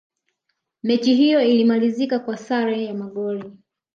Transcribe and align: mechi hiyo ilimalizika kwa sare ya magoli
mechi 0.83 1.15
hiyo 1.15 1.41
ilimalizika 1.43 2.19
kwa 2.19 2.37
sare 2.37 2.83
ya 2.85 2.93
magoli 2.93 3.53